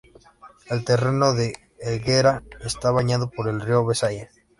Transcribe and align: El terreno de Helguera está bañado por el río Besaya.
El 0.65 0.83
terreno 0.83 1.33
de 1.35 1.53
Helguera 1.79 2.41
está 2.61 2.89
bañado 2.89 3.29
por 3.29 3.47
el 3.47 3.61
río 3.61 3.85
Besaya. 3.85 4.31